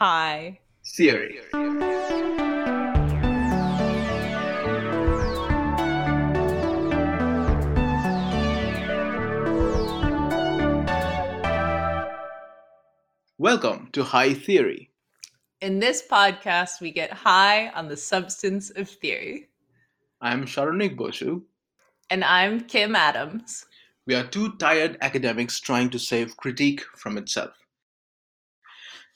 [0.00, 0.60] Hi.
[0.86, 1.40] Theory.
[13.38, 14.90] Welcome to High Theory.
[15.60, 19.48] In this podcast, we get high on the substance of theory.
[20.20, 21.42] I'm Saronik Bosu.
[22.08, 23.66] And I'm Kim Adams.
[24.06, 27.56] We are two tired academics trying to save critique from itself.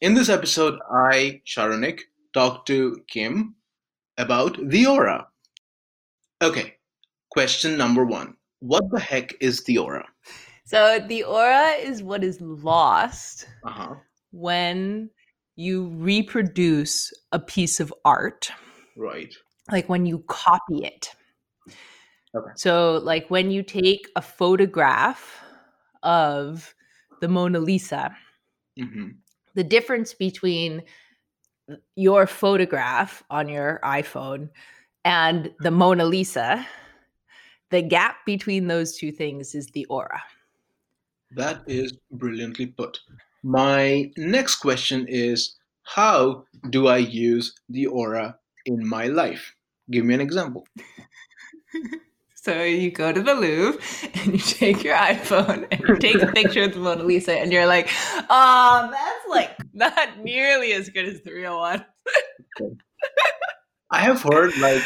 [0.00, 2.00] In this episode, I, Saronik,
[2.32, 3.54] talk to Kim
[4.18, 5.28] about the aura.
[6.42, 6.74] Okay,
[7.30, 10.06] question number one What the heck is the aura?
[10.66, 13.96] So, the aura is what is lost Uh-huh.
[14.32, 15.10] when
[15.56, 18.50] you reproduce a piece of art,
[18.96, 19.32] Right.
[19.70, 21.10] like when you copy it.
[22.34, 22.50] Okay.
[22.56, 25.38] So, like when you take a photograph
[26.02, 26.74] of
[27.20, 28.16] the Mona Lisa,
[28.76, 29.10] hmm
[29.54, 30.82] the difference between
[31.70, 34.50] uh, your photograph on your iPhone
[35.04, 36.66] and the Mona Lisa,
[37.70, 40.22] the gap between those two things is the aura.
[41.32, 43.00] That is brilliantly put.
[43.42, 49.54] My next question is How do I use the aura in my life?
[49.90, 50.66] Give me an example.
[52.44, 53.80] So you go to the Louvre
[54.20, 57.50] and you take your iPhone and you take a picture of the Mona Lisa and
[57.50, 57.88] you're like,
[58.28, 61.82] oh, that's like not nearly as good as the real one.
[63.90, 64.82] I have heard, like,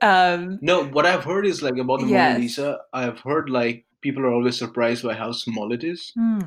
[0.00, 2.32] Um, no, what I've heard is like about the Yes.
[2.32, 6.12] Mona Lisa, I've heard like people are always surprised by how small it is.
[6.14, 6.40] hmm,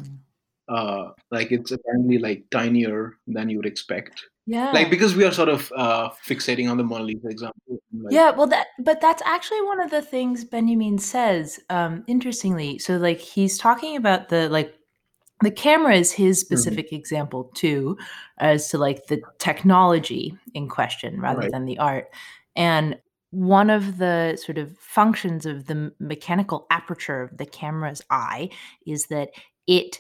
[0.70, 4.26] Uh, like, it's apparently like tinier than you would expect.
[4.46, 4.72] yeah.
[4.72, 7.80] Like, because we are sort of uh, fixating on the Mona Lisa example.
[7.92, 12.78] Like, yeah, well that but that's actually one of the things Benjamin says um interestingly.
[12.80, 14.74] So like he's talking about the like
[15.42, 17.98] the camera is his specific example too
[18.40, 21.52] as to like the technology in question rather Right.
[21.52, 22.08] than the art.
[22.56, 22.98] And
[23.32, 28.50] one of the sort of functions of the mechanical aperture of the camera's eye
[28.86, 29.30] is that
[29.68, 30.00] it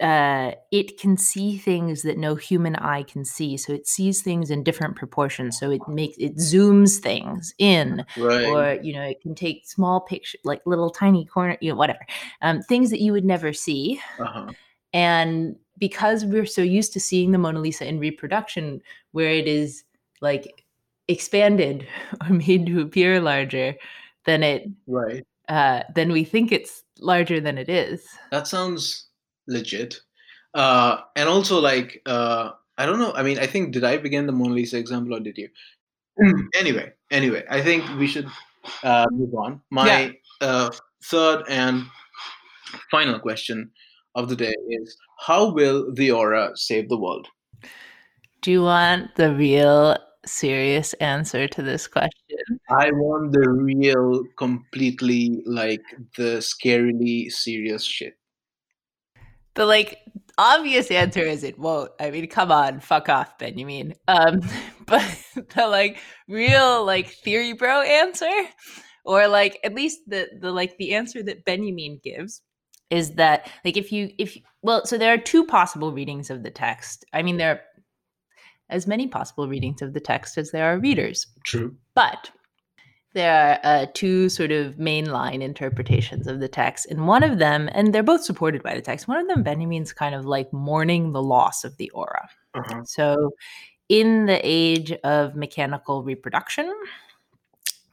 [0.00, 3.56] uh, it can see things that no human eye can see.
[3.56, 5.58] So it sees things in different proportions.
[5.58, 8.46] So it makes it zooms things in, Right.
[8.46, 12.06] or you know, it can take small picture, like little tiny corner, you know, whatever,
[12.40, 14.00] um, things that you would never see.
[14.18, 14.52] uh-huh.
[14.92, 18.80] And because we're so used to seeing the Mona Lisa in reproduction,
[19.12, 19.84] where it is
[20.20, 20.64] like
[21.08, 21.86] expanded
[22.22, 23.74] or made to appear larger
[24.24, 25.24] than it, Right.
[25.48, 28.06] uh, then we think it's larger than it is.
[28.30, 29.09] That sounds
[29.50, 30.00] legit.
[30.54, 33.12] Uh, and also, like, uh, I don't know.
[33.12, 35.48] I mean, I think did I begin the Mona Lisa example or did you?
[36.54, 38.26] anyway, anyway, I think we should
[38.82, 39.60] uh, move on.
[39.70, 40.70] My uh,
[41.04, 41.84] third and
[42.90, 43.70] final question
[44.14, 47.28] of the day is: How will the aura save the world?
[48.42, 52.60] Do you want the real serious answer to this question?
[52.70, 55.82] I want the real, completely like
[56.16, 58.14] the scarily serious shit.
[59.60, 59.98] The like
[60.38, 61.90] obvious answer is it won't.
[62.00, 63.92] I mean, come on, fuck off, Benjamin.
[64.08, 64.40] Um,
[64.86, 65.04] but
[65.54, 68.48] the like real like theory bro answer,
[69.04, 72.40] or like at least the the like the answer that Benjamin gives
[72.88, 76.50] is that like if you if well, so there are two possible readings of the
[76.50, 77.04] text.
[77.12, 77.60] I mean, there are
[78.70, 81.26] as many possible readings of the text as there are readers.
[81.44, 81.76] True.
[81.94, 82.30] But
[83.12, 86.86] there are uh, two sort of mainline interpretations of the text.
[86.90, 89.92] And one of them, and they're both supported by the text, one of them, Benjamin's
[89.92, 92.28] kind of like mourning the loss of the aura.
[92.54, 92.84] Uh-huh.
[92.84, 93.32] So,
[93.88, 96.72] in the age of mechanical reproduction,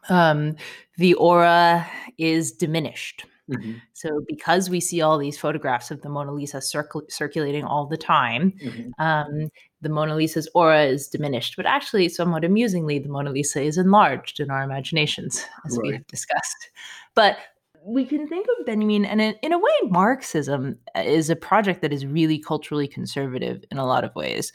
[0.09, 0.55] um,
[0.97, 1.87] the aura
[2.19, 3.25] is diminished.
[3.49, 7.87] Mhm, So, because we see all these photographs of the Mona Lisa circul- circulating all
[7.87, 8.91] the time, mhm.
[8.99, 9.49] um,
[9.81, 11.55] the Mona Lisa's aura is diminished.
[11.55, 16.07] But actually, somewhat amusingly, the Mona Lisa is enlarged in our imaginations, as we have
[16.07, 16.69] discussed.
[17.15, 17.37] But
[17.83, 21.93] we can think of Benjamin, and in, in a way, Marxism is a project that
[21.93, 24.51] is really culturally conservative in a lot of ways,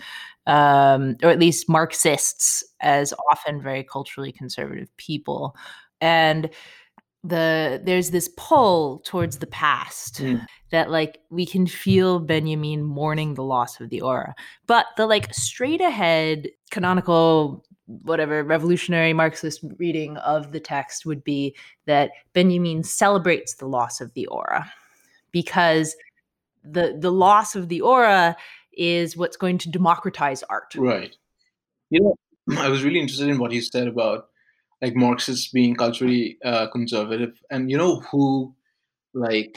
[0.46, 5.56] um, or at least Marxists, as often very culturally conservative people.
[6.00, 6.50] And
[7.24, 10.44] the there's this pull towards the past Mm.
[10.70, 14.34] that like we can feel Benjamin mourning the loss of the aura.
[14.66, 21.54] But the like straight ahead canonical whatever revolutionary Marxist reading of the text would be
[21.86, 24.72] that Benjamin celebrates the loss of the aura
[25.30, 25.94] because
[26.64, 28.36] the the loss of the aura
[28.72, 30.74] is what's going to democratize art.
[30.76, 31.14] Right.
[31.90, 32.16] You know,
[32.58, 34.28] I was really interested in what you said about
[34.82, 38.54] like Marxists being culturally uh, conservative, and you know who,
[39.14, 39.56] like,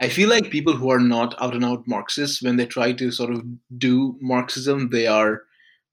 [0.00, 3.10] I feel like people who are not out and out Marxists, when they try to
[3.12, 3.44] sort of
[3.78, 5.42] do Marxism, they are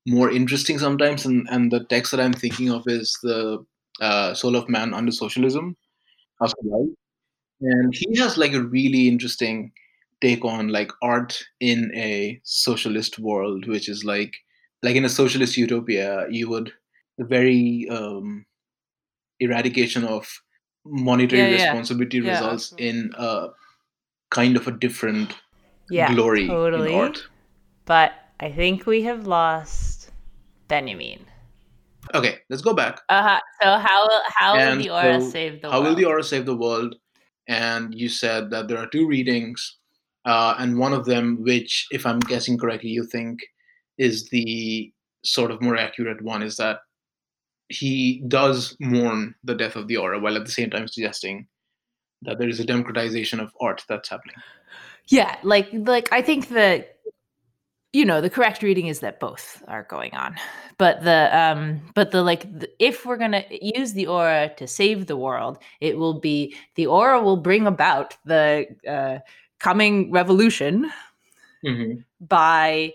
[0.08, 1.26] more interesting sometimes.
[1.26, 3.64] And, and the text that I'm thinking of is the
[4.02, 5.78] uh, Soul of Man Under Socialism.
[7.62, 9.72] And he has like a really interesting
[10.22, 14.34] take on like art in a socialist world, which is like
[14.84, 16.72] like in a socialist utopia, you would
[17.20, 18.46] very um,
[19.40, 20.28] eradication of
[20.86, 21.64] monetary Yeah, yeah.
[21.66, 22.32] responsibility Yeah.
[22.32, 23.48] results in a
[24.32, 25.34] kind of a different
[25.90, 26.94] glory totally.
[26.94, 27.24] in art.
[27.86, 30.12] But I think we have lost
[30.68, 31.26] Benjamin.
[32.14, 33.02] Okay, let's go back.
[33.10, 33.40] Uh-huh.
[33.62, 35.88] So how how will And the aura so save the How world?
[35.90, 36.96] will the aura save the world?
[37.48, 39.78] And you said that there are two readings,
[40.26, 43.40] uh, and one of them, which, if I'm guessing correctly, you think
[43.98, 44.92] is the
[45.26, 46.80] sort of more accurate one, is that
[47.70, 51.48] he does mourn the death of the aura, while at the same time suggesting
[52.24, 54.36] that there is a democratization of art that's happening.
[55.08, 56.98] Yeah, like like I think that
[57.94, 60.36] you know the correct reading is that both are going on,
[60.78, 65.08] but the um but the like the, if we're gonna use the aura to save
[65.08, 69.20] the world, it will be the aura will bring about the uh,
[69.60, 70.92] coming revolution
[71.66, 72.00] Mm-hmm.
[72.22, 72.94] by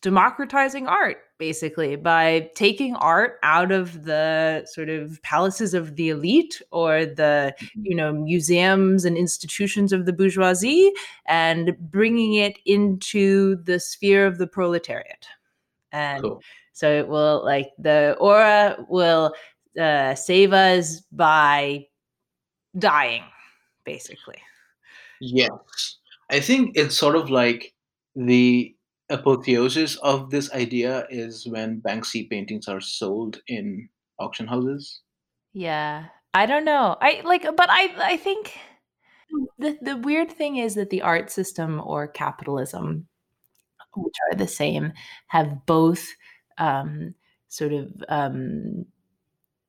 [0.00, 6.60] democratizing art basically by taking art out of the sort of palaces of the elite
[6.70, 10.92] or the you know museums and institutions of the bourgeoisie
[11.26, 15.26] and bringing it into the sphere of the proletariat
[15.92, 16.42] and Cool.
[16.72, 19.34] so it will like the aura will
[19.80, 21.86] uh, save us by
[22.78, 23.22] dying
[23.84, 24.38] basically
[25.20, 25.96] Yes.
[26.30, 27.74] I think it's sort of like
[28.14, 28.74] the
[29.10, 33.88] apotheosis of this idea is when Banksy paintings are sold in
[34.18, 35.00] auction houses.
[35.52, 36.06] Yeah.
[36.34, 36.96] I don't know.
[37.00, 38.58] I like but I I think
[39.58, 43.08] the the weird thing is that the art system or capitalism
[43.96, 44.92] which are the same
[45.28, 46.06] have both
[46.58, 47.14] um
[47.48, 48.84] sort of um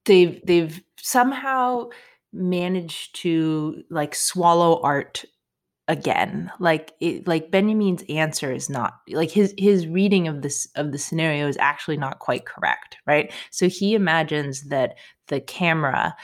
[0.06, 1.89] they've they've somehow
[2.31, 5.25] managed to like swallow art
[5.89, 10.91] again like it, like benjamin's answer is not like his his reading of this of
[10.91, 13.33] the scenario is actually not quite correct right?
[13.50, 14.95] So he imagines that
[15.27, 16.15] the camera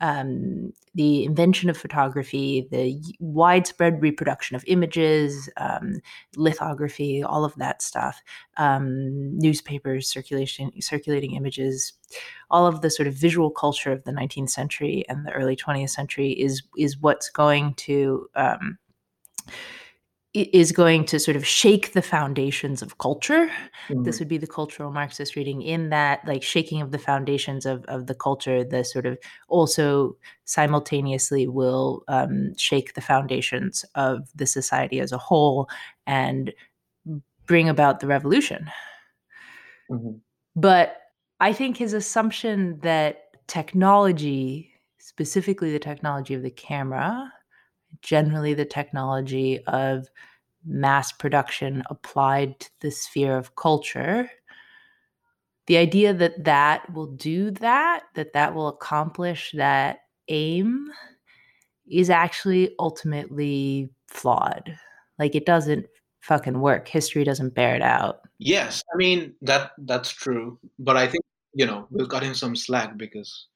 [0.00, 6.00] um, the invention of photography the widespread reproduction of images um,
[6.34, 8.20] lithography all of that stuff
[8.56, 11.92] um, newspapers circulation circulating images
[12.50, 15.90] all of the sort of visual culture of the 19th century and the early 20th
[15.90, 18.78] century is is what's going to um,
[20.34, 23.50] is going to sort of shake the foundations of culture.
[23.90, 27.84] This would be the cultural marxist reading in that like shaking of the foundations of,
[27.84, 29.18] of the culture the sort of
[29.48, 30.16] also
[30.46, 35.68] simultaneously will um, shake the foundations of the society as a whole
[36.06, 36.54] and
[37.46, 38.70] bring about the revolution.
[39.90, 40.20] Mhm.
[40.56, 40.98] but
[41.40, 47.32] I think his assumption that technology, specifically the technology of the camera,
[48.00, 50.08] generally the technology of
[50.64, 54.30] mass production applied to the sphere of culture,
[55.66, 60.90] the idea that that will do that, that that will accomplish that aim,
[61.90, 64.76] is actually ultimately flawed.
[65.18, 65.86] Like it doesn't
[66.20, 66.88] fucking work.
[66.88, 68.20] History doesn't bear it out.
[68.38, 71.24] Yes, I mean that that's true, but I think
[71.54, 73.46] you know we'll cut him some slack because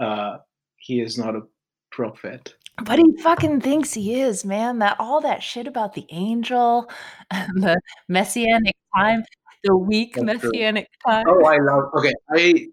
[0.00, 0.38] uh,
[0.76, 1.42] he is not a
[1.90, 2.54] prophet.
[2.76, 4.78] But he fucking thinks he is, man.
[4.78, 6.90] That all that shit about the angel
[7.30, 9.24] and the messianic time,
[9.62, 10.50] the weak That's true.
[10.50, 11.26] messianic time.
[11.28, 11.90] Oh, I love.
[11.94, 12.68] Okay, I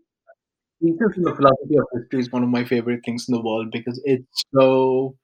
[0.82, 3.70] Theses on the philosophy of history is one of my favorite things in the world
[3.72, 5.18] because it's so,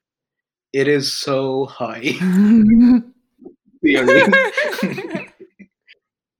[0.73, 2.01] it is so high
[3.81, 4.23] theory.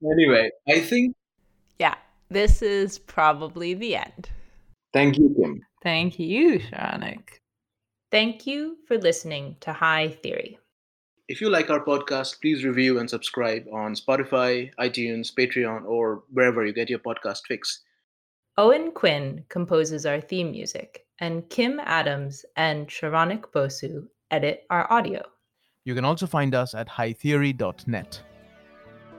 [0.04, 1.16] anyway, I think.
[1.78, 1.94] yeah,
[2.28, 4.28] this is probably the end.
[4.92, 5.62] Thank you, Kim.
[5.82, 7.38] Thank you, Shanik.
[8.10, 10.58] Thank you for listening to High Theory.
[11.28, 16.64] If you like our podcast, please review and subscribe on Spotify, iTunes, Patreon, or wherever
[16.64, 17.80] you get your podcast fix.
[18.58, 25.22] Owen Quinn composes our theme music, and Kim Adams and Saronik Bosu edit our audio.
[25.84, 28.22] You can also find us at hightheory.net.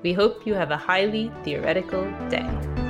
[0.01, 2.86] We hope you have a highly theoretical day.